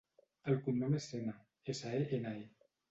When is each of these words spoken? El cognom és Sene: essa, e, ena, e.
El 0.53 0.57
cognom 0.69 0.97
és 1.01 1.11
Sene: 1.13 1.37
essa, 1.77 1.95
e, 2.01 2.05
ena, 2.21 2.37
e. 2.47 2.73